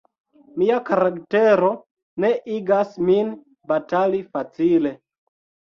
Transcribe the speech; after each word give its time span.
Mia 0.61 0.77
karaktero 0.87 1.69
ne 2.25 2.33
igas 2.57 2.99
min 3.11 3.31
batali 3.75 4.25
facile. 4.35 4.99